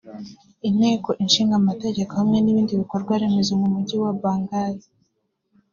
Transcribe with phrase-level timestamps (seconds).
[0.69, 4.85] Inteko Ishinga Amategeko hamwe n’ibindi bikorwa remezo mu Mujyi wa Bangui